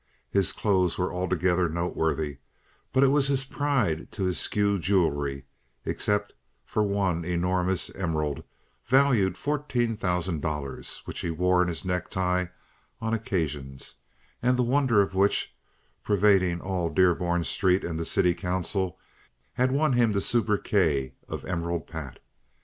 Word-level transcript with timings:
His 0.31 0.51
clothes 0.51 0.97
were 0.97 1.13
altogether 1.13 1.69
noteworthy, 1.69 2.39
but 2.91 3.03
it 3.03 3.09
was 3.09 3.27
his 3.27 3.45
pride 3.45 4.11
to 4.13 4.27
eschew 4.27 4.79
jewelry, 4.79 5.45
except 5.85 6.33
for 6.65 6.81
one 6.81 7.23
enormous 7.23 7.91
emerald, 7.91 8.43
value 8.87 9.31
fourteen 9.35 9.95
thousand 9.95 10.41
dollars, 10.41 11.03
which 11.05 11.19
he 11.19 11.29
wore 11.29 11.61
in 11.61 11.67
his 11.67 11.85
necktie 11.85 12.47
on 12.99 13.13
occasions, 13.13 13.93
and 14.41 14.57
the 14.57 14.63
wonder 14.63 15.03
of 15.03 15.13
which, 15.13 15.55
pervading 16.03 16.61
all 16.61 16.89
Dearborn 16.89 17.43
Street 17.43 17.83
and 17.83 17.99
the 17.99 18.03
city 18.03 18.33
council, 18.33 18.97
had 19.53 19.71
won 19.71 19.93
him 19.93 20.13
the 20.13 20.19
soubriquet 20.21 21.13
of 21.29 21.45
"Emerald 21.45 21.85
Pat." 21.85 22.17